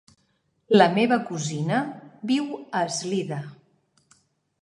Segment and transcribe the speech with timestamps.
[0.79, 1.81] La meva cosina
[2.33, 3.41] viu a Eslida.